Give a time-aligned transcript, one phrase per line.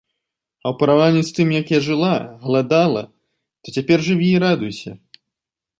[0.65, 2.11] А ў параўнанні з тым, як я жыла,
[2.47, 3.03] галадала,
[3.65, 4.91] то цяпер жыві і радуйся.